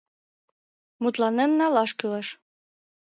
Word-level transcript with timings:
Мутланен 1.01 1.51
налаш 1.59 1.91
кӱлеш. 1.99 2.27